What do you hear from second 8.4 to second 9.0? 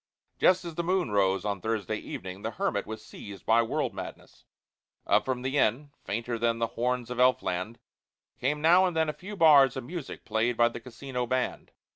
now and